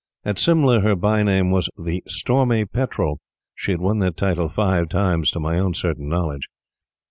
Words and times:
At 0.25 0.39
Simla 0.39 0.79
her 0.79 0.95
bye 0.95 1.21
name 1.21 1.51
was 1.51 1.69
the 1.77 2.01
"Stormy 2.07 2.65
Petrel." 2.65 3.19
She 3.53 3.69
had 3.71 3.81
won 3.81 3.99
that 3.99 4.17
title 4.17 4.49
five 4.49 4.89
times 4.89 5.29
to 5.29 5.39
my 5.39 5.59
own 5.59 5.75
certain 5.75 6.09
knowledge. 6.09 6.47